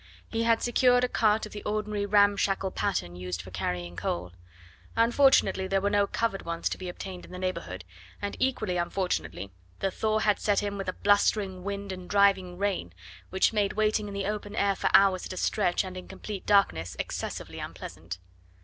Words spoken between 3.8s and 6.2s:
coal. Unfortunately there were no